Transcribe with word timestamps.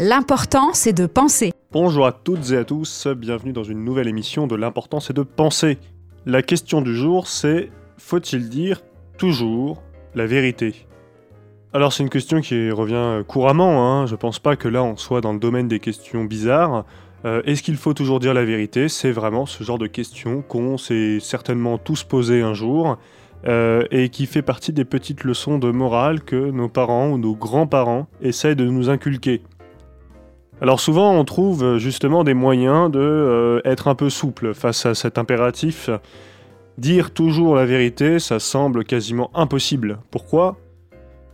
L'important, 0.00 0.74
c'est 0.74 0.92
de 0.92 1.06
penser. 1.06 1.50
Bonjour 1.72 2.06
à 2.06 2.12
toutes 2.12 2.52
et 2.52 2.56
à 2.56 2.62
tous, 2.62 3.08
bienvenue 3.08 3.52
dans 3.52 3.64
une 3.64 3.84
nouvelle 3.84 4.06
émission 4.06 4.46
de 4.46 4.54
L'important, 4.54 5.00
c'est 5.00 5.12
de 5.12 5.24
penser. 5.24 5.78
La 6.24 6.40
question 6.40 6.82
du 6.82 6.94
jour, 6.94 7.26
c'est 7.26 7.72
faut-il 7.96 8.48
dire 8.48 8.82
toujours 9.16 9.82
la 10.14 10.26
vérité? 10.26 10.86
Alors 11.72 11.92
c'est 11.92 12.04
une 12.04 12.10
question 12.10 12.40
qui 12.40 12.70
revient 12.70 13.24
couramment, 13.26 13.90
hein. 13.90 14.06
je 14.06 14.14
pense 14.14 14.38
pas 14.38 14.54
que 14.54 14.68
là 14.68 14.84
on 14.84 14.96
soit 14.96 15.20
dans 15.20 15.32
le 15.32 15.40
domaine 15.40 15.66
des 15.66 15.80
questions 15.80 16.22
bizarres. 16.22 16.84
Euh, 17.24 17.42
est-ce 17.44 17.64
qu'il 17.64 17.76
faut 17.76 17.92
toujours 17.92 18.20
dire 18.20 18.34
la 18.34 18.44
vérité? 18.44 18.88
C'est 18.88 19.10
vraiment 19.10 19.46
ce 19.46 19.64
genre 19.64 19.78
de 19.78 19.88
question 19.88 20.42
qu'on 20.42 20.78
s'est 20.78 21.18
certainement 21.18 21.76
tous 21.76 22.04
posé 22.04 22.40
un 22.40 22.54
jour. 22.54 22.98
Euh, 23.46 23.84
et 23.92 24.08
qui 24.08 24.26
fait 24.26 24.42
partie 24.42 24.72
des 24.72 24.84
petites 24.84 25.22
leçons 25.22 25.60
de 25.60 25.70
morale 25.70 26.22
que 26.22 26.50
nos 26.50 26.68
parents 26.68 27.10
ou 27.10 27.18
nos 27.18 27.36
grands-parents 27.36 28.08
essayent 28.20 28.56
de 28.56 28.64
nous 28.64 28.90
inculquer. 28.90 29.42
Alors 30.60 30.80
souvent, 30.80 31.12
on 31.12 31.24
trouve 31.24 31.62
euh, 31.62 31.78
justement 31.78 32.24
des 32.24 32.34
moyens 32.34 32.90
de 32.90 32.98
euh, 32.98 33.60
être 33.64 33.86
un 33.86 33.94
peu 33.94 34.10
souple 34.10 34.54
face 34.54 34.86
à 34.86 34.94
cet 34.94 35.16
impératif. 35.16 35.88
Dire 36.78 37.12
toujours 37.12 37.54
la 37.54 37.64
vérité, 37.64 38.18
ça 38.18 38.40
semble 38.40 38.84
quasiment 38.84 39.30
impossible. 39.34 39.98
Pourquoi? 40.10 40.56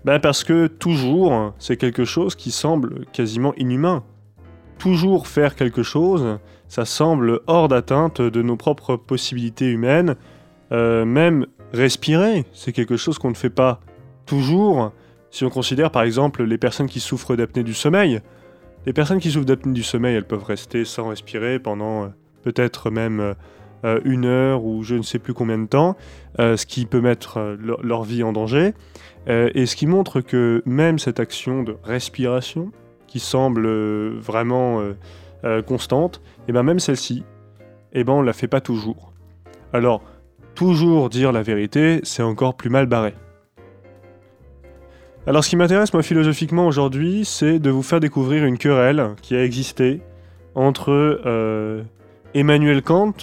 Ben 0.05 0.19
Parce 0.19 0.45
que 0.45 0.67
toujours, 0.67 1.55
c'est 1.59 1.79
quelque 1.79 2.05
chose 2.05 2.35
qui 2.35 2.51
semble 2.51 3.07
quasiment 3.13 3.55
inhumain. 3.57 4.03
Toujours 4.79 5.27
faire 5.27 5.55
quelque 5.55 5.83
chose, 5.83 6.39
ça 6.69 6.85
semble 6.85 7.41
hors 7.47 7.69
d'atteinte 7.69 8.21
de 8.21 8.43
nos 8.43 8.57
propres 8.57 8.97
possibilités 8.97 9.71
humaines. 9.71 10.17
Euh, 10.73 11.07
même 11.07 11.47
respirer, 11.73 12.45
c'est 12.53 12.73
quelque 12.73 12.99
chose 12.99 13.19
qu'on 13.19 13.31
ne 13.31 13.35
fait 13.35 13.51
pas 13.51 13.81
toujours. 14.27 14.93
Si 15.31 15.45
on 15.45 15.51
considère 15.51 15.91
par 15.91 16.03
exemple 16.03 16.45
les 16.45 16.59
personnes 16.59 16.89
qui 16.89 17.01
souffrent 17.01 17.37
d'apnée 17.37 17.63
du 17.63 17.75
sommeil, 17.75 18.21
les 18.87 18.93
personnes 18.93 19.19
qui 19.19 19.31
souffrent 19.31 19.47
d'apnée 19.47 19.73
du 19.73 19.83
sommeil, 19.83 20.15
elles 20.15 20.27
peuvent 20.27 20.45
rester 20.45 20.85
sans 20.85 21.09
respirer 21.09 21.59
pendant 21.59 22.05
euh, 22.05 22.09
peut-être 22.43 22.91
même 22.91 23.21
euh, 23.21 23.35
euh, 23.85 24.01
une 24.05 24.27
heure 24.27 24.65
ou 24.65 24.83
je 24.83 24.95
ne 24.95 25.03
sais 25.03 25.19
plus 25.19 25.35
combien 25.35 25.59
de 25.59 25.67
temps, 25.67 25.97
ce 26.39 26.67
qui 26.67 26.87
peut 26.87 27.01
mettre 27.01 27.57
leur, 27.61 28.03
vie 28.03 28.23
en 28.23 28.33
danger. 28.33 28.73
et 29.27 29.67
ce 29.67 29.77
qui 29.77 29.87
montre 29.87 30.21
que 30.21 30.63
même 30.65 30.99
cette 30.99 31.21
action 31.21 31.63
de 31.63 31.77
respiration, 31.85 32.73
qui 33.07 33.21
semble 33.21 33.69
vraiment 34.19 34.83
constante, 35.67 36.23
et 36.49 36.53
ben 36.53 36.63
même 36.63 36.79
celle-ci, 36.79 37.25
et 37.93 38.05
ben 38.05 38.15
on 38.15 38.23
la 38.23 38.33
fait 38.33 38.49
pas 38.49 38.63
toujours. 38.63 39.13
Alors, 39.75 40.03
toujours 40.55 41.11
dire 41.11 41.31
la 41.31 41.43
vérité, 41.43 42.01
c'est 42.05 42.23
encore 42.23 42.57
plus 42.57 42.71
mal 42.71 42.87
barré. 42.87 43.15
Alors 45.27 45.43
ce 45.43 45.49
qui 45.49 45.57
m'intéresse 45.57 45.95
moi 45.95 46.03
philosophiquement 46.03 46.67
aujourd'hui, 46.67 47.25
c'est 47.25 47.59
de 47.59 47.71
vous 47.71 47.83
faire 47.83 47.99
découvrir 47.99 48.45
une 48.45 48.59
querelle 48.59 49.15
qui 49.23 49.35
a 49.35 49.43
existé 49.43 50.03
entre 50.55 50.91
euh, 51.25 51.83
Emmanuel 52.35 52.83
Kant, 52.83 53.15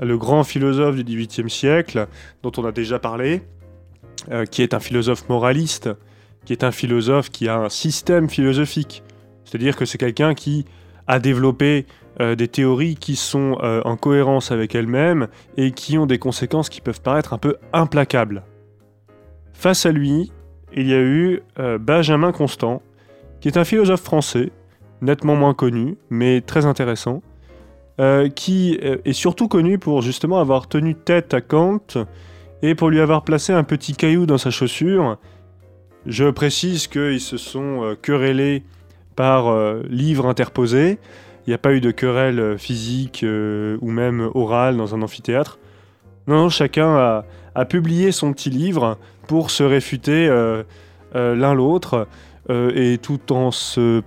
le 0.00 0.16
grand 0.16 0.42
philosophe 0.42 0.96
du 0.96 1.04
XVIIIe 1.04 1.50
siècle, 1.50 2.08
dont 2.42 2.52
on 2.56 2.64
a 2.64 2.72
déjà 2.72 2.98
parlé, 2.98 3.42
euh, 4.30 4.46
qui 4.46 4.62
est 4.62 4.72
un 4.72 4.80
philosophe 4.80 5.28
moraliste, 5.28 5.90
qui 6.46 6.54
est 6.54 6.64
un 6.64 6.70
philosophe 6.70 7.28
qui 7.28 7.46
a 7.46 7.58
un 7.58 7.68
système 7.68 8.30
philosophique. 8.30 9.02
C'est-à-dire 9.44 9.76
que 9.76 9.84
c'est 9.84 9.98
quelqu'un 9.98 10.32
qui 10.32 10.64
a 11.06 11.18
développé 11.18 11.84
euh, 12.22 12.36
des 12.36 12.48
théories 12.48 12.96
qui 12.96 13.16
sont 13.16 13.58
en 13.84 13.96
cohérence 13.98 14.50
avec 14.50 14.74
elles-mêmes 14.74 15.28
et 15.58 15.72
qui 15.72 15.98
ont 15.98 16.06
des 16.06 16.18
conséquences 16.18 16.70
qui 16.70 16.80
peuvent 16.80 17.02
paraître 17.02 17.34
un 17.34 17.38
peu 17.38 17.56
implacables. 17.74 18.44
Face 19.52 19.84
à 19.84 19.92
lui, 19.92 20.32
il 20.74 20.86
y 20.86 20.94
a 20.94 21.00
eu 21.00 21.40
euh, 21.58 21.78
Benjamin 21.78 22.32
Constant, 22.32 22.82
qui 23.40 23.48
est 23.48 23.56
un 23.56 23.64
philosophe 23.64 24.02
français, 24.02 24.50
nettement 25.00 25.36
moins 25.36 25.54
connu, 25.54 25.96
mais 26.10 26.40
très 26.40 26.66
intéressant, 26.66 27.22
euh, 28.00 28.28
qui 28.28 28.78
euh, 28.82 28.98
est 29.04 29.12
surtout 29.12 29.48
connu 29.48 29.78
pour 29.78 30.02
justement 30.02 30.38
avoir 30.38 30.68
tenu 30.68 30.94
tête 30.94 31.34
à 31.34 31.40
Kant 31.40 32.04
et 32.62 32.74
pour 32.74 32.90
lui 32.90 33.00
avoir 33.00 33.24
placé 33.24 33.52
un 33.52 33.64
petit 33.64 33.94
caillou 33.94 34.26
dans 34.26 34.38
sa 34.38 34.50
chaussure. 34.50 35.18
Je 36.06 36.30
précise 36.30 36.86
qu'ils 36.86 37.20
se 37.20 37.36
sont 37.36 37.96
querellés 38.02 38.62
par 39.14 39.52
livre 39.88 40.26
interposé. 40.26 40.98
Il 41.46 41.50
n'y 41.50 41.54
a 41.54 41.58
pas 41.58 41.72
eu 41.72 41.80
de 41.80 41.90
querelle 41.90 42.56
physique 42.58 43.24
ou 43.24 43.90
même 43.90 44.30
orale 44.34 44.76
dans 44.76 44.94
un 44.94 45.02
amphithéâtre. 45.02 45.58
Non, 46.28 46.50
chacun 46.50 47.24
a, 47.54 47.64
publié 47.64 48.12
son 48.12 48.34
petit 48.34 48.50
livre 48.50 48.98
pour 49.26 49.50
se 49.50 49.62
réfuter 49.62 50.28
euh, 50.28 50.62
euh, 51.16 51.34
l'un 51.34 51.54
l'autre 51.54 52.06
euh, 52.50 52.70
et 52.74 52.98
tout 52.98 53.32
en 53.32 53.50
se, 53.50 54.02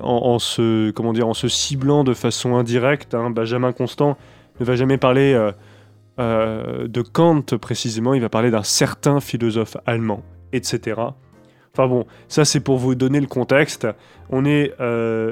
en, 0.00 0.40
se, 0.40 0.90
comment 0.90 1.12
dire, 1.12 1.28
en 1.28 1.34
se 1.34 1.46
ciblant 1.46 2.02
de 2.02 2.14
façon 2.14 2.56
indirecte. 2.56 3.14
Hein. 3.14 3.30
Benjamin 3.30 3.72
Constant 3.72 4.18
ne 4.58 4.64
va 4.64 4.74
jamais 4.74 4.98
parler 4.98 5.34
de 6.18 7.02
Kant 7.02 7.44
précisément, 7.60 8.12
il 8.12 8.20
va 8.20 8.28
parler 8.28 8.50
d'un 8.50 8.64
certain 8.64 9.20
philosophe 9.20 9.76
allemand, 9.86 10.24
etc. 10.52 11.00
Enfin 11.72 11.86
bon, 11.86 12.06
ça 12.26 12.44
c'est 12.44 12.60
pour 12.60 12.76
vous 12.76 12.96
donner 12.96 13.20
le 13.20 13.28
contexte. 13.28 13.86
On 14.30 14.44
est 14.44 14.74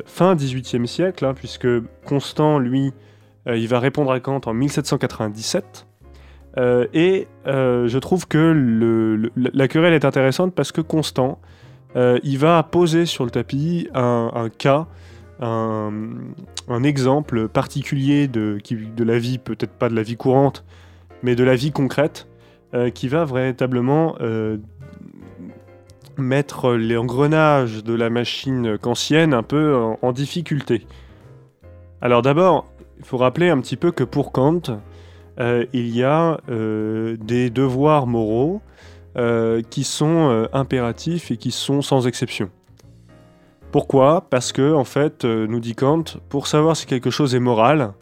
fin 0.06 0.36
18e 0.36 0.86
siècle, 0.86 1.24
hein, 1.24 1.34
puisque 1.34 1.68
Constant, 2.06 2.60
lui, 2.60 2.92
il 3.47 3.66
va 3.66 3.80
répondre 3.80 4.12
à 4.12 4.20
Kant 4.20 4.41
en 4.47 4.54
1797. 4.54 5.86
Euh, 6.56 6.87
et 6.93 7.28
euh, 7.47 7.87
je 7.88 7.99
trouve 7.99 8.27
que 8.27 9.31
la 9.37 9.69
querelle 9.69 9.94
est 9.94 10.05
intéressante 10.05 10.55
parce 10.55 10.72
que 10.72 10.81
Constant, 10.81 11.38
euh, 11.97 12.19
il 12.22 12.38
va 12.38 12.62
poser 12.62 13.06
sur 13.06 13.25
le 13.25 13.31
tapis 13.31 13.88
un, 13.94 14.49
cas, 14.56 14.87
un, 15.41 16.03
exemple 16.83 17.49
particulier 17.49 18.28
de, 18.28 18.59
de 18.71 19.05
la 19.05 19.19
vie, 19.19 19.39
peut-être 19.39 19.72
pas 19.72 19.89
de 19.89 19.94
la 19.94 20.03
vie 20.03 20.16
courante, 20.16 20.65
mais 21.22 21.34
de 21.34 21.44
la 21.44 21.55
vie 21.55 21.72
concrète, 21.72 22.27
qui 22.94 23.09
va 23.09 23.25
véritablement 23.25 24.16
mettre 26.16 26.75
les 26.75 26.97
engrenages 26.97 27.83
de 27.83 27.94
la 27.94 28.10
machine 28.10 28.78
kantienne 28.78 29.34
un 29.34 29.43
peu 29.43 29.75
en 30.00 30.12
difficulté. 30.12 30.87
Alors 32.00 32.22
d'abord, 32.22 32.66
il 32.99 33.05
faut 33.05 33.16
rappeler 33.16 33.49
un 33.49 33.60
petit 33.60 33.77
peu 33.77 33.91
que 33.91 34.05
pour 34.05 34.31
Kant, 34.31 34.81
euh, 35.41 35.65
il 35.73 35.89
y 35.97 36.05
a 36.05 36.39
euh, 36.51 37.17
des 37.19 37.49
devoirs 37.49 38.06
moraux 38.06 38.61
euh, 39.17 39.62
qui 39.71 39.84
sont 39.84 40.47
impératifs 40.53 41.31
et 41.31 41.37
qui 41.37 41.51
sont 41.51 41.83
sans 41.83 42.06
exception. 42.06 42.51
Pourquoi? 43.73 44.27
Parce 44.28 44.53
que, 44.53 44.75
en 44.75 44.84
fait, 44.84 45.25
nous 45.25 45.61
dit 45.61 45.75
Kant, 45.75 46.05
pour 46.28 46.47
savoir 46.47 46.77
si 46.77 46.87
quelque 46.87 47.11
chose 47.11 47.34
est 47.34 47.41
moral, 47.41 47.93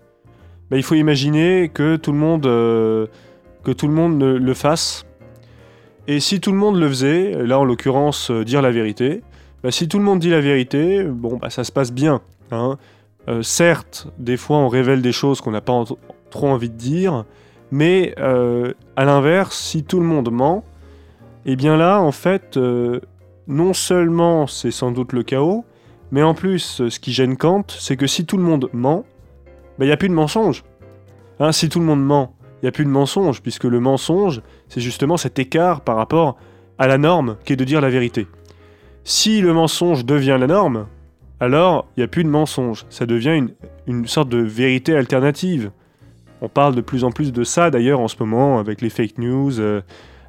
bah, 0.71 0.77
il 0.77 0.83
faut 0.83 0.95
imaginer 0.95 1.71
que 1.73 1.97
tout 1.97 2.13
le 2.13 2.19
monde, 2.19 2.45
que 2.45 3.73
tout 3.73 3.87
le, 3.87 3.93
monde 3.93 4.23
le 4.23 4.55
fasse. 4.55 5.05
Et 6.07 6.21
si 6.21 6.41
tout 6.41 6.53
le 6.53 6.57
monde 6.57 6.77
le 6.77 6.89
faisait, 6.89 7.33
là 7.47 7.59
en 7.59 7.65
l'occurrence 7.65 8.31
dire 8.31 8.63
la 8.63 8.71
vérité, 8.71 9.23
bah, 9.63 9.71
si 9.71 9.89
tout 9.89 9.99
le 9.99 10.05
monde 10.05 10.21
dit 10.21 10.31
la 10.31 10.41
vérité, 10.41 11.05
bon, 11.05 11.37
bah, 11.37 11.51
ça 11.51 11.65
se 11.65 11.73
passe 11.73 11.93
bien. 11.93 12.23
Hein. 12.51 12.79
certes, 13.43 14.09
des 14.19 14.39
fois 14.39 14.57
on 14.57 14.69
révèle 14.69 15.03
des 15.03 15.13
choses 15.13 15.43
qu'on 15.43 15.51
n'a 15.51 15.61
pas 15.61 15.85
trop 16.31 16.49
envie 16.49 16.71
de 16.71 16.77
dire. 16.77 17.25
Mais 17.71 18.15
euh, 18.19 18.73
à 18.97 19.05
l'inverse, 19.05 19.59
si 19.59 19.85
tout 19.85 20.01
le 20.01 20.07
monde 20.07 20.31
ment, 20.31 20.65
et 21.45 21.53
eh 21.53 21.57
bien 21.57 21.77
là, 21.77 22.01
en 22.01 22.13
fait, 22.13 22.57
euh, 22.57 23.01
non 23.47 23.73
seulement 23.73 24.47
c'est 24.47 24.71
sans 24.71 24.91
doute 24.91 25.13
le 25.13 25.23
chaos, 25.23 25.65
mais 26.11 26.23
en 26.23 26.35
plus, 26.35 26.83
ce 26.89 26.99
qui 26.99 27.13
gêne 27.13 27.37
Kant, 27.37 27.65
c'est 27.69 27.97
que 27.97 28.07
si 28.07 28.25
tout 28.25 28.37
le 28.37 28.43
monde 28.43 28.69
ment, 28.73 29.05
ben, 29.79 29.85
il 29.85 29.89
n'y 29.89 29.93
a 29.93 29.97
plus 29.97 30.09
de 30.09 30.15
mensonge. 30.15 30.65
Hein, 31.41 31.53
si 31.53 31.69
tout 31.69 31.79
le 31.79 31.85
monde 31.85 32.05
ment, 32.05 32.35
il 32.61 32.65
n'y 32.65 32.69
a 32.69 32.73
plus 32.73 32.85
de 32.85 32.91
mensonge, 32.91 33.43
puisque 33.43 33.65
le 33.65 33.81
mensonge, 33.81 34.43
c'est 34.69 34.81
justement 34.81 35.17
cet 35.17 35.39
écart 35.39 35.83
par 35.83 35.97
rapport 35.97 36.37
à 36.79 36.87
la 36.87 36.99
norme 36.99 37.37
qui 37.45 37.53
est 37.53 37.57
de 37.57 37.65
dire 37.65 37.81
la 37.81 37.91
vérité. 37.91 38.27
Si 39.05 39.41
le 39.41 39.53
mensonge 39.53 40.05
devient 40.05 40.37
la 40.41 40.47
norme, 40.47 40.87
alors 41.41 41.87
il 41.97 42.01
n'y 42.01 42.05
a 42.05 42.09
plus 42.09 42.25
de 42.25 42.29
mensonge, 42.29 42.85
ça 42.91 43.07
devient 43.07 43.47
une 43.87 44.07
sorte 44.07 44.29
de 44.29 44.39
vérité 44.39 44.97
alternative. 44.97 45.71
On 46.41 46.49
parle 46.49 46.75
de 46.75 46.81
plus 46.81 47.05
en 47.05 47.11
plus 47.11 47.33
de 47.33 47.45
ça 47.45 47.71
d'ailleurs 47.71 48.01
en 48.01 48.09
ce 48.09 48.17
moment 48.21 48.59
avec 48.59 48.81
les 48.81 48.91
fake 48.91 49.19
news, 49.19 49.59
euh, 49.59 49.81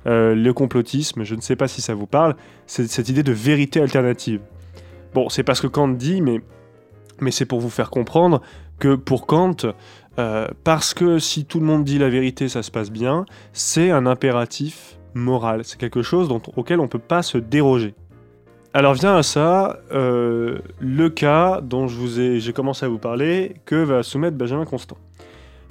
euh, 0.07 0.33
le 0.33 0.53
complotisme, 0.53 1.23
je 1.23 1.35
ne 1.35 1.41
sais 1.41 1.55
pas 1.55 1.67
si 1.67 1.81
ça 1.81 1.93
vous 1.93 2.07
parle, 2.07 2.35
c'est 2.65 2.87
cette 2.87 3.09
idée 3.09 3.23
de 3.23 3.31
vérité 3.31 3.81
alternative. 3.81 4.41
Bon, 5.13 5.29
c'est 5.29 5.43
parce 5.43 5.61
que 5.61 5.67
Kant 5.67 5.89
dit, 5.89 6.21
mais, 6.21 6.41
c'est 7.31 7.45
pour 7.45 7.59
vous 7.59 7.69
faire 7.69 7.89
comprendre 7.89 8.41
que 8.79 8.95
pour 8.95 9.27
Kant, 9.27 9.57
euh, 10.17 10.47
parce 10.63 10.93
que 10.93 11.19
si 11.19 11.45
tout 11.45 11.59
le 11.59 11.65
monde 11.65 11.83
dit 11.83 11.99
la 11.99 12.09
vérité, 12.09 12.49
ça 12.49 12.63
se 12.63 12.71
passe 12.71 12.91
bien, 12.91 13.25
c'est 13.53 13.91
un 13.91 14.05
impératif 14.05 14.97
moral, 15.13 15.63
c'est 15.63 15.77
quelque 15.77 16.01
chose 16.01 16.27
dont, 16.27 16.41
auquel 16.55 16.79
on 16.79 16.83
ne 16.83 16.87
peut 16.87 16.97
pas 16.97 17.21
se 17.21 17.37
déroger. 17.37 17.93
Alors 18.73 18.93
vient 18.93 19.15
à 19.15 19.23
ça 19.23 19.79
le 19.91 21.07
cas 21.07 21.59
dont 21.61 21.87
j'ai 21.87 22.53
commencé 22.53 22.85
à 22.85 22.89
vous 22.89 22.99
parler, 22.99 23.55
que 23.65 23.75
va 23.75 24.03
soumettre 24.03 24.37
Benjamin 24.37 24.65
Constant. 24.65 24.97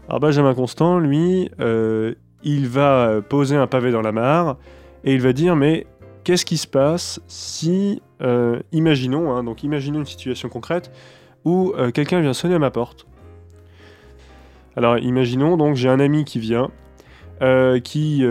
Alors 0.09 0.21
Benjamin 0.21 0.55
Constant, 0.55 0.99
lui, 0.99 1.51
euh, 1.61 2.15
il 2.43 2.67
va 2.67 3.21
poser 3.21 3.57
un 3.57 3.67
pavé 3.67 3.93
dans 3.93 4.01
la 4.01 4.11
mare 4.11 4.57
et 5.05 5.13
il 5.13 5.21
va 5.21 5.35
dire 5.35 5.55
mais 5.55 5.87
qu'est-ce 6.25 6.47
qui 6.47 6.57
se 6.57 6.67
passe 6.67 7.21
si, 7.27 8.01
euh, 8.23 8.59
imaginons, 8.73 9.31
hein, 9.31 9.45
donc 9.45 9.63
imaginons 9.65 9.99
une 9.99 10.07
situation 10.07 10.49
concrète 10.49 10.91
où 11.45 11.75
euh, 11.77 11.91
quelqu'un 11.91 12.21
vient 12.21 12.33
sonner 12.33 12.55
à 12.55 12.59
ma 12.59 12.71
porte. 12.71 13.07
Alors 14.77 14.97
imaginons 14.97 15.59
donc 15.59 15.77
j'ai 15.77 15.91
un 15.91 16.01
ami 16.01 16.25
qui 16.25 16.39
vient, 16.39 16.71
qui 17.85 18.25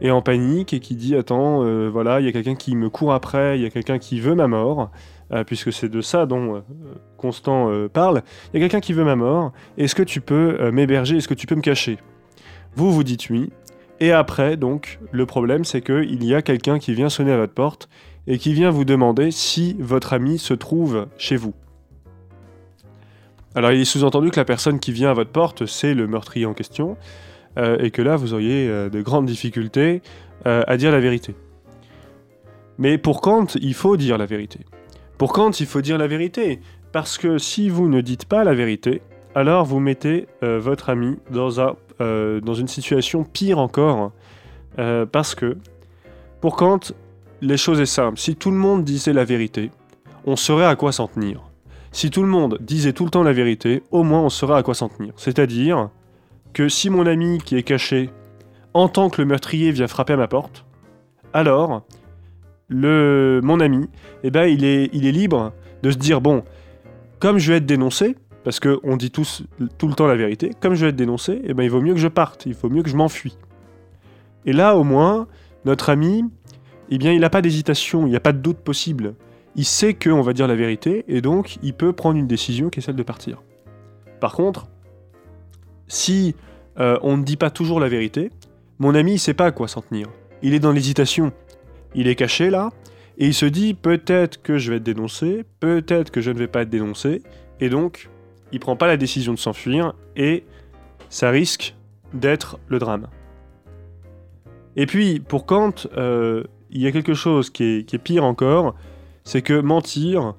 est 0.00 0.10
en 0.10 0.22
panique 0.22 0.72
et 0.72 0.80
qui 0.80 0.94
dit 0.94 1.16
attends 1.16 1.88
voilà 1.90 2.20
il 2.20 2.26
y 2.26 2.28
a 2.28 2.32
quelqu'un 2.32 2.54
qui 2.54 2.76
me 2.76 2.88
court 2.90 3.12
après, 3.12 3.58
il 3.58 3.62
y 3.62 3.66
a 3.66 3.70
quelqu'un 3.70 3.98
qui 3.98 4.20
veut 4.20 4.34
ma 4.34 4.46
mort. 4.46 4.90
Puisque 5.46 5.72
c'est 5.72 5.88
de 5.88 6.00
ça 6.00 6.26
dont 6.26 6.62
Constant 7.16 7.88
parle, 7.88 8.22
il 8.52 8.60
y 8.60 8.64
a 8.64 8.68
quelqu'un 8.68 8.80
qui 8.80 8.92
veut 8.92 9.04
ma 9.04 9.16
mort, 9.16 9.52
est-ce 9.76 9.94
que 9.94 10.02
tu 10.02 10.20
peux 10.20 10.70
m'héberger, 10.70 11.16
est-ce 11.16 11.28
que 11.28 11.34
tu 11.34 11.46
peux 11.46 11.54
me 11.54 11.60
cacher? 11.60 11.98
Vous 12.76 12.92
vous 12.92 13.04
dites 13.04 13.28
oui, 13.30 13.50
et 14.00 14.12
après, 14.12 14.56
donc, 14.56 15.00
le 15.10 15.26
problème, 15.26 15.64
c'est 15.64 15.80
qu'il 15.80 16.24
y 16.24 16.34
a 16.34 16.42
quelqu'un 16.42 16.78
qui 16.78 16.94
vient 16.94 17.08
sonner 17.08 17.32
à 17.32 17.36
votre 17.36 17.52
porte 17.52 17.88
et 18.26 18.38
qui 18.38 18.52
vient 18.52 18.70
vous 18.70 18.84
demander 18.84 19.30
si 19.30 19.76
votre 19.80 20.12
ami 20.12 20.38
se 20.38 20.54
trouve 20.54 21.08
chez 21.16 21.36
vous. 21.36 21.54
Alors, 23.54 23.72
il 23.72 23.80
est 23.80 23.84
sous-entendu 23.84 24.30
que 24.30 24.38
la 24.38 24.44
personne 24.44 24.78
qui 24.78 24.92
vient 24.92 25.10
à 25.10 25.14
votre 25.14 25.30
porte, 25.30 25.66
c'est 25.66 25.94
le 25.94 26.06
meurtrier 26.06 26.46
en 26.46 26.54
question, 26.54 26.96
euh, 27.58 27.78
et 27.78 27.90
que 27.90 28.02
là, 28.02 28.14
vous 28.14 28.34
auriez 28.34 28.68
euh, 28.68 28.88
de 28.88 29.00
grandes 29.00 29.26
difficultés 29.26 30.02
euh, 30.46 30.62
à 30.68 30.76
dire 30.76 30.92
la 30.92 31.00
vérité. 31.00 31.34
Mais 32.76 32.98
pour 32.98 33.20
Kant, 33.20 33.46
il 33.60 33.74
faut 33.74 33.96
dire 33.96 34.16
la 34.18 34.26
vérité. 34.26 34.60
Pour 35.18 35.32
Kant, 35.32 35.50
il 35.50 35.66
faut 35.66 35.80
dire 35.80 35.98
la 35.98 36.06
vérité, 36.06 36.60
parce 36.92 37.18
que 37.18 37.38
si 37.38 37.68
vous 37.68 37.88
ne 37.88 38.00
dites 38.00 38.24
pas 38.24 38.44
la 38.44 38.54
vérité, 38.54 39.02
alors 39.34 39.64
vous 39.64 39.80
mettez 39.80 40.26
votre 40.42 40.90
ami 40.90 41.16
euh, 42.00 42.40
dans 42.40 42.54
une 42.54 42.68
situation 42.68 43.24
pire 43.24 43.58
encore, 43.58 44.12
euh, 44.78 45.04
parce 45.04 45.34
que 45.34 45.56
pour 46.40 46.54
Kant, 46.54 46.78
les 47.40 47.56
choses 47.56 47.78
sont 47.78 47.86
simples. 47.86 48.20
Si 48.20 48.36
tout 48.36 48.52
le 48.52 48.56
monde 48.56 48.84
disait 48.84 49.12
la 49.12 49.24
vérité, 49.24 49.72
on 50.24 50.36
saurait 50.36 50.66
à 50.66 50.76
quoi 50.76 50.92
s'en 50.92 51.08
tenir. 51.08 51.42
Si 51.90 52.10
tout 52.10 52.22
le 52.22 52.28
monde 52.28 52.58
disait 52.60 52.92
tout 52.92 53.04
le 53.04 53.10
temps 53.10 53.24
la 53.24 53.32
vérité, 53.32 53.82
au 53.90 54.04
moins 54.04 54.20
on 54.20 54.28
saurait 54.28 54.58
à 54.58 54.62
quoi 54.62 54.74
s'en 54.74 54.88
tenir. 54.88 55.12
C'est-à-dire 55.16 55.90
que 56.52 56.68
si 56.68 56.90
mon 56.90 57.06
ami 57.06 57.38
qui 57.38 57.56
est 57.56 57.64
caché 57.64 58.10
entend 58.74 59.10
que 59.10 59.20
le 59.20 59.26
meurtrier 59.26 59.72
vient 59.72 59.88
frapper 59.88 60.12
à 60.12 60.16
ma 60.16 60.28
porte, 60.28 60.64
alors 61.32 61.82
mon 62.70 63.60
ami, 63.60 63.88
eh 64.22 64.30
ben, 64.30 64.46
il, 64.46 64.64
est, 64.64 64.90
il 64.92 65.06
est 65.06 65.12
libre 65.12 65.52
de 65.82 65.90
se 65.90 65.96
dire 65.96 66.20
bon, 66.20 66.44
comme 67.18 67.38
je 67.38 67.52
vais 67.52 67.58
être 67.58 67.66
dénoncé, 67.66 68.16
parce 68.44 68.60
qu'on 68.60 68.96
dit 68.96 69.10
tous 69.10 69.44
tout 69.78 69.88
le 69.88 69.94
temps 69.94 70.06
la 70.06 70.16
vérité, 70.16 70.52
comme 70.60 70.74
je 70.74 70.84
vais 70.84 70.90
être 70.90 70.96
dénoncé, 70.96 71.40
eh 71.44 71.54
ben, 71.54 71.62
il 71.62 71.70
vaut 71.70 71.80
mieux 71.80 71.94
que 71.94 72.00
je 72.00 72.08
parte, 72.08 72.46
il 72.46 72.54
faut 72.54 72.68
mieux 72.68 72.82
que 72.82 72.90
je 72.90 72.96
m'enfuis. 72.96 73.36
Et 74.46 74.52
là, 74.52 74.76
au 74.76 74.84
moins, 74.84 75.26
notre 75.64 75.90
ami, 75.90 76.24
eh 76.90 76.98
bien, 76.98 77.12
il 77.12 77.20
n'a 77.20 77.30
pas 77.30 77.42
d'hésitation, 77.42 78.06
il 78.06 78.10
n'y 78.10 78.16
a 78.16 78.20
pas 78.20 78.32
de 78.32 78.38
doute 78.38 78.58
possible. 78.58 79.14
Il 79.56 79.64
sait 79.64 79.94
qu'on 79.94 80.22
va 80.22 80.32
dire 80.32 80.46
la 80.46 80.54
vérité, 80.54 81.04
et 81.08 81.20
donc 81.20 81.58
il 81.62 81.74
peut 81.74 81.92
prendre 81.92 82.18
une 82.18 82.26
décision 82.26 82.70
qui 82.70 82.78
est 82.78 82.82
celle 82.82 82.96
de 82.96 83.02
partir. 83.02 83.42
Par 84.20 84.32
contre, 84.32 84.68
si 85.86 86.34
euh, 86.78 86.98
on 87.02 87.16
ne 87.16 87.24
dit 87.24 87.36
pas 87.36 87.50
toujours 87.50 87.80
la 87.80 87.88
vérité, 87.88 88.30
mon 88.78 88.94
ami, 88.94 89.14
il 89.14 89.18
sait 89.18 89.34
pas 89.34 89.46
à 89.46 89.50
quoi 89.50 89.68
s'en 89.68 89.82
tenir. 89.82 90.08
Il 90.42 90.54
est 90.54 90.60
dans 90.60 90.70
l'hésitation. 90.70 91.32
Il 91.94 92.08
est 92.08 92.14
caché 92.14 92.50
là, 92.50 92.70
et 93.18 93.26
il 93.26 93.34
se 93.34 93.46
dit 93.46 93.74
peut-être 93.74 94.42
que 94.42 94.58
je 94.58 94.70
vais 94.70 94.76
être 94.76 94.82
dénoncé, 94.82 95.44
peut-être 95.60 96.10
que 96.10 96.20
je 96.20 96.30
ne 96.30 96.38
vais 96.38 96.46
pas 96.46 96.62
être 96.62 96.70
dénoncé, 96.70 97.22
et 97.60 97.68
donc 97.68 98.08
il 98.52 98.60
prend 98.60 98.76
pas 98.76 98.86
la 98.86 98.96
décision 98.96 99.34
de 99.34 99.38
s'enfuir 99.38 99.94
et 100.16 100.44
ça 101.10 101.30
risque 101.30 101.74
d'être 102.14 102.58
le 102.68 102.78
drame. 102.78 103.08
Et 104.76 104.86
puis, 104.86 105.20
pour 105.20 105.44
Kant, 105.44 105.74
euh, 105.96 106.44
il 106.70 106.80
y 106.80 106.86
a 106.86 106.92
quelque 106.92 107.14
chose 107.14 107.50
qui 107.50 107.84
est, 107.90 107.98
pire 107.98 108.24
encore, 108.24 108.76
c'est 109.24 109.42
que 109.42 109.60
mentir, 109.60 110.34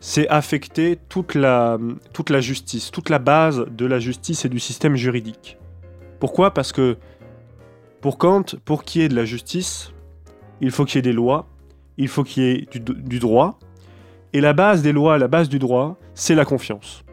c'est 0.00 0.28
affecter 0.28 0.98
toute 1.08 1.34
la, 1.34 1.78
toute 2.12 2.30
la 2.30 2.40
justice, 2.40 2.90
toute 2.90 3.08
la 3.08 3.18
base 3.18 3.64
de 3.70 3.86
la 3.86 4.00
justice 4.00 4.44
et 4.44 4.48
du 4.48 4.58
système 4.58 4.96
juridique. 4.96 5.58
Pourquoi? 6.18 6.52
Parce 6.52 6.72
que 6.72 6.96
pour 8.00 8.18
Kant, 8.18 8.44
pour 8.64 8.84
qu'il 8.84 9.02
y 9.02 9.04
ait 9.04 9.08
de 9.08 9.14
la 9.14 9.24
justice, 9.24 9.93
il 10.60 10.70
faut 10.70 10.84
qu'il 10.84 10.96
y 10.96 10.98
ait 10.98 11.02
des 11.02 11.12
lois, 11.12 11.46
il 11.96 12.08
faut 12.08 12.24
qu'il 12.24 12.42
y 12.42 12.46
ait 12.46 12.66
du, 12.78 13.18
droit, 13.18 13.58
et 14.32 14.40
la 14.40 14.52
base 14.52 14.82
des 14.82 14.92
lois, 14.92 15.18
la 15.18 15.28
base 15.28 15.48
du 15.48 15.58
droit, 15.58 15.96
c'est 16.14 16.34
la 16.34 16.44
confiance. 16.44 17.04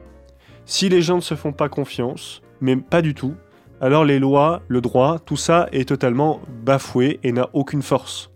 Si 0.66 0.90
les 0.90 1.02
gens 1.02 1.18
ne 1.18 1.22
se 1.22 1.36
font 1.36 1.52
pas 1.52 1.70
confiance, 1.70 2.42
mais 2.62 2.76
pas 2.76 3.02
du 3.02 3.14
tout, 3.14 3.36
alors 3.80 4.06
les 4.06 4.20
lois, 4.20 4.62
le 4.68 4.82
droit, 4.82 5.20
tout 5.20 5.38
ça 5.38 5.68
est 5.72 5.90
totalement 5.90 6.42
bafoué 6.64 7.20
et 7.24 7.32
n'a 7.32 7.50
aucune 7.54 7.82
force. 7.82 8.32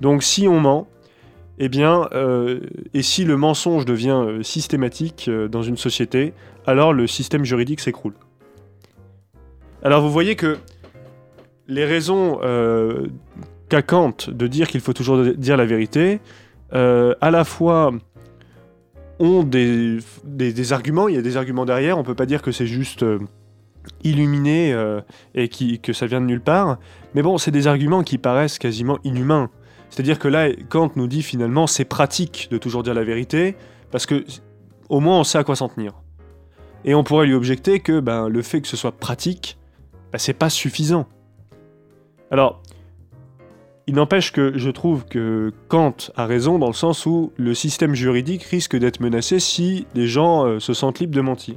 Donc 0.00 0.22
si 0.22 0.46
on 0.46 0.60
ment, 0.60 0.86
eh 1.58 1.68
bien, 1.68 2.08
euh, 2.12 2.60
et 2.94 3.02
si 3.02 3.24
le 3.24 3.36
mensonge 3.36 3.84
devient 3.84 4.22
euh, 4.26 4.42
systématique 4.42 5.26
euh, 5.28 5.48
dans 5.48 5.62
une 5.62 5.76
société, 5.76 6.32
alors 6.66 6.92
le 6.92 7.06
système 7.06 7.44
juridique 7.44 7.80
s'écroule. 7.80 8.14
Alors 9.82 10.02
vous 10.02 10.10
voyez 10.10 10.36
que 10.36 10.58
les 11.66 11.84
raisons 11.84 12.40
qu'a 13.68 13.82
Kant 13.82 14.14
de 14.28 14.46
dire 14.46 14.68
qu'il 14.68 14.80
faut 14.80 14.92
toujours 14.92 15.22
dire 15.22 15.56
la 15.56 15.66
vérité, 15.66 16.20
à 16.72 17.30
la 17.30 17.44
fois 17.44 17.92
ont 19.18 19.42
des, 19.42 19.98
des, 20.24 20.72
arguments, 20.72 21.08
il 21.08 21.14
y 21.14 21.18
a 21.18 21.22
des 21.22 21.36
arguments 21.36 21.64
derrière, 21.64 21.98
on 21.98 22.02
peut 22.02 22.14
pas 22.14 22.26
dire 22.26 22.42
que 22.42 22.52
c'est 22.52 22.66
juste 22.66 23.02
euh, 23.02 23.18
illuminé 24.04 24.72
euh, 24.72 25.00
et 25.34 25.48
qui, 25.48 25.80
que 25.80 25.92
ça 25.92 26.06
vient 26.06 26.20
de 26.20 26.26
nulle 26.26 26.40
part, 26.40 26.78
mais 27.14 27.22
bon, 27.22 27.38
c'est 27.38 27.50
des 27.50 27.66
arguments 27.66 28.02
qui 28.02 28.18
paraissent 28.18 28.58
quasiment 28.58 28.98
inhumains. 29.04 29.50
C'est-à-dire 29.90 30.18
que 30.18 30.28
là, 30.28 30.50
Kant 30.68 30.92
nous 30.96 31.06
dit 31.06 31.22
finalement 31.22 31.66
c'est 31.66 31.84
pratique 31.84 32.48
de 32.50 32.58
toujours 32.58 32.82
dire 32.82 32.94
la 32.94 33.04
vérité, 33.04 33.56
parce 33.90 34.06
que 34.06 34.24
au 34.88 35.00
moins 35.00 35.18
on 35.18 35.24
sait 35.24 35.38
à 35.38 35.44
quoi 35.44 35.56
s'en 35.56 35.68
tenir. 35.68 35.94
Et 36.84 36.94
on 36.94 37.02
pourrait 37.02 37.26
lui 37.26 37.34
objecter 37.34 37.80
que 37.80 38.00
ben, 38.00 38.28
le 38.28 38.42
fait 38.42 38.60
que 38.60 38.68
ce 38.68 38.76
soit 38.76 38.92
pratique, 38.92 39.58
ben, 40.12 40.18
c'est 40.18 40.34
pas 40.34 40.50
suffisant. 40.50 41.06
Alors, 42.30 42.62
il 43.88 43.94
n'empêche 43.94 44.32
que 44.32 44.52
je 44.58 44.68
trouve 44.68 45.06
que 45.06 45.50
Kant 45.68 45.96
a 46.14 46.26
raison 46.26 46.58
dans 46.58 46.66
le 46.66 46.74
sens 46.74 47.06
où 47.06 47.32
le 47.38 47.54
système 47.54 47.94
juridique 47.94 48.42
risque 48.42 48.76
d'être 48.76 49.00
menacé 49.00 49.40
si 49.40 49.86
les 49.94 50.06
gens 50.06 50.44
euh, 50.44 50.58
se 50.60 50.74
sentent 50.74 50.98
libres 50.98 51.16
de 51.16 51.22
mentir. 51.22 51.54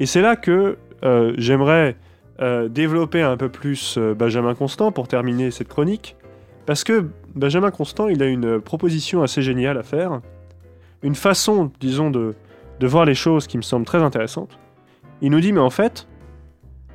Et 0.00 0.06
c'est 0.06 0.20
là 0.20 0.34
que 0.34 0.76
euh, 1.04 1.34
j'aimerais 1.38 1.96
euh, 2.40 2.68
développer 2.68 3.22
un 3.22 3.36
peu 3.36 3.48
plus 3.48 3.96
Benjamin 3.96 4.56
Constant 4.56 4.90
pour 4.90 5.06
terminer 5.06 5.52
cette 5.52 5.68
chronique, 5.68 6.16
parce 6.66 6.82
que 6.82 7.06
Benjamin 7.36 7.70
Constant, 7.70 8.08
il 8.08 8.20
a 8.20 8.26
une 8.26 8.60
proposition 8.60 9.22
assez 9.22 9.40
géniale 9.40 9.78
à 9.78 9.84
faire, 9.84 10.20
une 11.04 11.14
façon, 11.14 11.70
disons, 11.78 12.10
de, 12.10 12.34
de 12.80 12.86
voir 12.88 13.04
les 13.04 13.14
choses 13.14 13.46
qui 13.46 13.56
me 13.56 13.62
semble 13.62 13.86
très 13.86 14.02
intéressante. 14.02 14.58
Il 15.22 15.30
nous 15.30 15.40
dit, 15.40 15.52
mais 15.52 15.60
en 15.60 15.70
fait, 15.70 16.08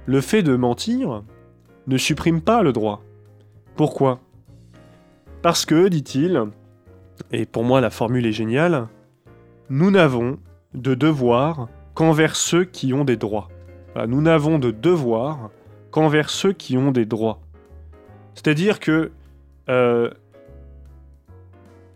le 0.07 0.19
fait 0.19 0.43
de 0.43 0.57
mentir 0.57 1.23
ne 1.87 1.97
supprime 1.97 2.41
pas 2.41 2.63
le 2.63 2.73
droit. 2.73 3.01
Pourquoi? 3.75 4.19
Parce 5.41 5.65
que, 5.65 5.87
dit-il, 5.87 6.41
et 7.31 7.45
pour 7.45 7.63
moi 7.63 7.81
la 7.81 7.89
formule 7.89 8.25
est 8.25 8.31
géniale, 8.31 8.87
nous 9.69 9.91
n'avons 9.91 10.39
de 10.73 10.95
devoir 10.95 11.67
qu'envers 11.95 12.35
ceux 12.35 12.65
qui 12.65 12.93
ont 12.93 13.05
des 13.05 13.17
droits. 13.17 13.49
nous 14.07 14.21
n'avons 14.21 14.57
de 14.57 14.71
devoir 14.71 15.51
qu'envers 15.91 16.29
ceux 16.29 16.53
qui 16.53 16.77
ont 16.77 16.91
des 16.91 17.05
droits. 17.05 17.39
C'est-à-dire 18.33 18.79
que 18.79 19.11
euh, 19.69 20.09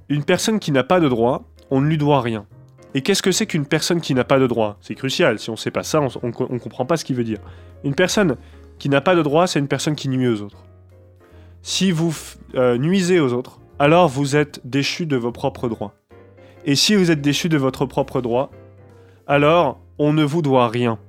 une 0.09 0.23
personne 0.23 0.59
qui 0.59 0.71
n'a 0.71 0.83
pas 0.83 0.99
de 0.99 1.09
droit, 1.09 1.43
on 1.71 1.81
ne 1.81 1.87
lui 1.87 1.97
doit 1.97 2.21
rien. 2.21 2.45
Et 2.93 3.01
qu'est-ce 3.01 3.21
que 3.21 3.31
c'est 3.31 3.45
qu'une 3.45 3.65
personne 3.65 4.01
qui 4.01 4.13
n'a 4.13 4.23
pas 4.23 4.39
de 4.39 4.47
droit 4.47 4.77
C'est 4.81 4.95
crucial, 4.95 5.39
si 5.39 5.49
on 5.49 5.53
ne 5.53 5.57
sait 5.57 5.71
pas 5.71 5.83
ça, 5.83 5.99
on 6.01 6.27
ne 6.27 6.59
comprend 6.59 6.85
pas 6.85 6.97
ce 6.97 7.05
qu'il 7.05 7.15
veut 7.15 7.23
dire. 7.23 7.39
Une 7.83 7.95
personne 7.95 8.37
qui 8.79 8.89
n'a 8.89 9.01
pas 9.01 9.15
de 9.15 9.21
droit, 9.21 9.47
c'est 9.47 9.59
une 9.59 9.67
personne 9.67 9.95
qui 9.95 10.09
nuit 10.09 10.27
aux 10.27 10.41
autres. 10.41 10.66
Si 11.61 11.91
vous 11.91 12.13
euh, 12.55 12.77
nuisez 12.77 13.19
aux 13.19 13.33
autres, 13.33 13.59
alors 13.79 14.07
vous 14.07 14.35
êtes 14.35 14.61
déchu 14.63 15.05
de 15.05 15.17
vos 15.17 15.31
propres 15.31 15.69
droits. 15.69 15.93
Et 16.65 16.75
si 16.75 16.95
vous 16.95 17.11
êtes 17.11 17.21
déchu 17.21 17.49
de 17.49 17.57
votre 17.57 17.85
propre 17.85 18.21
droit, 18.21 18.51
alors 19.27 19.79
on 19.99 20.13
ne 20.13 20.23
vous 20.23 20.41
doit 20.41 20.67
rien. 20.67 20.99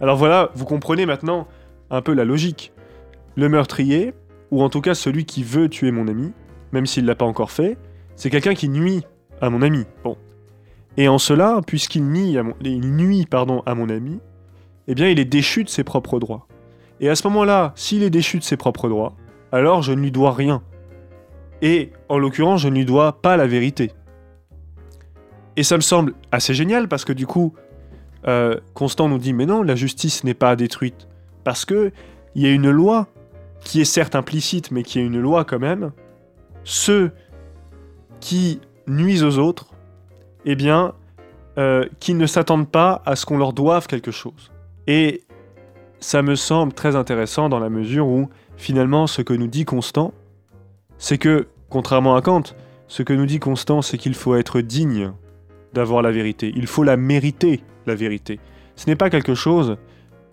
Alors 0.00 0.16
voilà, 0.16 0.50
vous 0.54 0.64
comprenez 0.64 1.06
maintenant 1.06 1.46
un 1.90 2.02
peu 2.02 2.12
la 2.12 2.24
logique. 2.24 2.72
Le 3.36 3.48
meurtrier, 3.48 4.14
ou 4.50 4.62
en 4.62 4.68
tout 4.68 4.80
cas 4.80 4.94
celui 4.94 5.24
qui 5.24 5.42
veut 5.42 5.68
tuer 5.68 5.90
mon 5.90 6.08
ami, 6.08 6.32
même 6.72 6.86
s'il 6.86 7.04
ne 7.04 7.08
l'a 7.08 7.14
pas 7.14 7.24
encore 7.24 7.50
fait, 7.50 7.76
c'est 8.14 8.30
quelqu'un 8.30 8.54
qui 8.54 8.68
nuit 8.68 9.04
à 9.40 9.50
mon 9.50 9.62
ami. 9.62 9.84
Bon. 10.04 10.16
Et 10.96 11.08
en 11.08 11.18
cela, 11.18 11.60
puisqu'il 11.66 12.04
nuit, 12.04 12.38
à 12.38 12.42
mon, 12.42 13.88
ami, 13.88 14.20
eh 14.88 14.94
bien 14.94 15.08
il 15.08 15.18
est 15.18 15.26
déchu 15.26 15.64
de 15.64 15.68
ses 15.68 15.84
propres 15.84 16.18
droits. 16.18 16.46
Et 17.00 17.10
à 17.10 17.14
ce 17.14 17.26
moment-là, 17.28 17.72
s'il 17.76 18.02
est 18.02 18.10
déchu 18.10 18.38
de 18.38 18.42
ses 18.42 18.56
propres 18.56 18.88
droits, 18.88 19.14
alors 19.52 19.82
je 19.82 19.92
ne 19.92 20.00
lui 20.00 20.10
dois 20.10 20.32
rien. 20.32 20.62
Et 21.62 21.92
en 22.08 22.18
l'occurrence, 22.18 22.60
je 22.60 22.68
ne 22.68 22.74
lui 22.74 22.84
dois 22.84 23.20
pas 23.22 23.36
la 23.36 23.46
vérité. 23.46 23.92
Et 25.56 25.62
ça 25.62 25.76
me 25.76 25.82
semble 25.82 26.14
assez 26.32 26.52
génial 26.52 26.86
parce 26.88 27.04
que 27.04 27.12
du 27.12 27.26
coup, 27.26 27.54
euh, 28.28 28.56
Constant 28.74 29.08
nous 29.08 29.18
dit 29.18 29.32
mais 29.32 29.46
non, 29.46 29.62
la 29.62 29.74
justice 29.74 30.24
n'est 30.24 30.34
pas 30.34 30.54
détruite 30.56 31.08
parce 31.44 31.64
que 31.64 31.92
il 32.34 32.42
y 32.42 32.46
a 32.46 32.50
une 32.50 32.70
loi 32.70 33.08
qui 33.60 33.80
est 33.80 33.86
certes 33.86 34.14
implicite, 34.14 34.70
mais 34.70 34.82
qui 34.82 34.98
est 34.98 35.02
une 35.02 35.18
loi 35.18 35.44
quand 35.44 35.58
même, 35.58 35.92
ceux 36.64 37.12
qui 38.20 38.60
nuisent 38.86 39.24
aux 39.24 39.38
autres, 39.38 39.66
eh 40.44 40.54
bien, 40.54 40.94
euh, 41.58 41.86
qui 41.98 42.14
ne 42.14 42.26
s'attendent 42.26 42.70
pas 42.70 43.02
à 43.06 43.16
ce 43.16 43.26
qu'on 43.26 43.38
leur 43.38 43.52
doive 43.52 43.86
quelque 43.86 44.10
chose. 44.10 44.52
Et 44.86 45.24
ça 46.00 46.22
me 46.22 46.34
semble 46.34 46.72
très 46.72 46.96
intéressant 46.96 47.48
dans 47.48 47.58
la 47.58 47.70
mesure 47.70 48.06
où, 48.06 48.28
finalement, 48.56 49.06
ce 49.06 49.22
que 49.22 49.34
nous 49.34 49.46
dit 49.46 49.64
Constant, 49.64 50.12
c'est 50.98 51.18
que, 51.18 51.48
contrairement 51.68 52.16
à 52.16 52.22
Kant, 52.22 52.42
ce 52.88 53.02
que 53.02 53.12
nous 53.12 53.26
dit 53.26 53.38
Constant, 53.38 53.82
c'est 53.82 53.98
qu'il 53.98 54.14
faut 54.14 54.36
être 54.36 54.60
digne 54.60 55.12
d'avoir 55.72 56.02
la 56.02 56.10
vérité. 56.10 56.52
Il 56.56 56.66
faut 56.66 56.82
la 56.82 56.96
mériter, 56.96 57.62
la 57.86 57.94
vérité. 57.94 58.40
Ce 58.76 58.88
n'est 58.88 58.96
pas 58.96 59.10
quelque 59.10 59.34
chose 59.34 59.76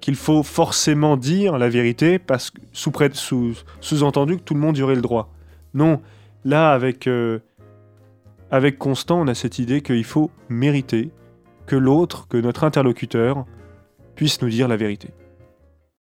qu'il 0.02 0.16
faut 0.16 0.44
forcément 0.44 1.16
dire 1.16 1.58
la 1.58 1.70
vérité 1.70 2.20
parce 2.20 2.52
sous-entendu 2.74 4.38
que 4.38 4.42
tout 4.42 4.54
le 4.54 4.60
monde 4.60 4.78
y 4.78 4.82
aurait 4.82 4.96
le 4.96 5.02
droit. 5.02 5.34
Non, 5.74 6.02
là 6.44 6.74
avec 6.74 7.08
euh, 7.08 7.40
avec 8.52 8.78
Constant, 8.78 9.22
on 9.22 9.28
a 9.28 9.34
cette 9.34 9.60
idée 9.60 9.82
qu'il 9.82 10.04
faut 10.04 10.30
mériter 10.50 11.10
que 11.66 11.76
l'autre, 11.76 12.28
que 12.28 12.38
notre 12.38 12.66
interlocuteur 12.66 13.46
puisse 14.16 14.42
nous 14.42 14.50
dire 14.50 14.68
la 14.68 14.78
vérité. 14.78 15.10